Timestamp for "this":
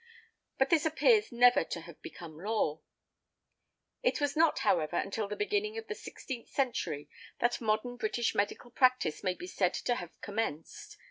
0.71-0.83